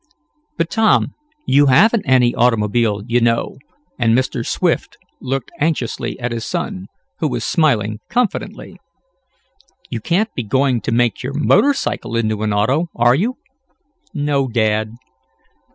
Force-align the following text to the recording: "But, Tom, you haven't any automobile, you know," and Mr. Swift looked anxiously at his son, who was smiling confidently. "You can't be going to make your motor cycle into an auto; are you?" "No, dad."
"But, 0.57 0.71
Tom, 0.71 1.13
you 1.45 1.67
haven't 1.67 2.07
any 2.09 2.33
automobile, 2.33 3.03
you 3.05 3.21
know," 3.21 3.59
and 3.99 4.17
Mr. 4.17 4.43
Swift 4.43 4.97
looked 5.21 5.51
anxiously 5.59 6.19
at 6.19 6.31
his 6.31 6.43
son, 6.43 6.87
who 7.19 7.27
was 7.27 7.43
smiling 7.43 7.99
confidently. 8.09 8.79
"You 9.91 9.99
can't 10.01 10.33
be 10.33 10.41
going 10.41 10.81
to 10.81 10.91
make 10.91 11.21
your 11.21 11.33
motor 11.35 11.75
cycle 11.75 12.15
into 12.15 12.41
an 12.41 12.51
auto; 12.51 12.87
are 12.95 13.13
you?" 13.13 13.37
"No, 14.11 14.47
dad." 14.47 14.93